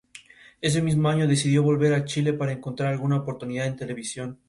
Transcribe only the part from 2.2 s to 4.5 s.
para encontrar alguna oportunidad en televisión.